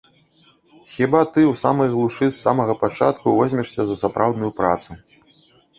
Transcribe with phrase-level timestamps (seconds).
[0.93, 4.91] Хіба ты ў самай глушы з самага пачатку возьмешся за сапраўдную працу.